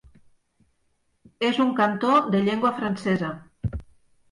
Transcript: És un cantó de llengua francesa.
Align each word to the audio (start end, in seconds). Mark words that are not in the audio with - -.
És 1.51 1.59
un 1.67 1.75
cantó 1.81 2.15
de 2.37 2.43
llengua 2.49 2.75
francesa. 2.81 3.33